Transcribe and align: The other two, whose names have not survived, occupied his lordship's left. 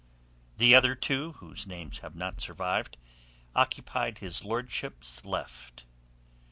The 0.57 0.73
other 0.73 0.95
two, 0.95 1.33
whose 1.33 1.67
names 1.67 1.99
have 1.99 2.15
not 2.15 2.41
survived, 2.41 2.97
occupied 3.55 4.17
his 4.17 4.43
lordship's 4.43 5.23
left. 5.25 5.83